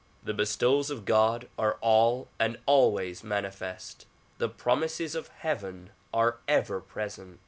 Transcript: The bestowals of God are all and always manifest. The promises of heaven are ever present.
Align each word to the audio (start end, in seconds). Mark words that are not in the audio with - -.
The 0.23 0.33
bestowals 0.33 0.89
of 0.89 1.05
God 1.05 1.47
are 1.59 1.75
all 1.79 2.27
and 2.39 2.57
always 2.65 3.23
manifest. 3.23 4.07
The 4.39 4.49
promises 4.49 5.13
of 5.13 5.27
heaven 5.27 5.91
are 6.11 6.39
ever 6.47 6.79
present. 6.81 7.39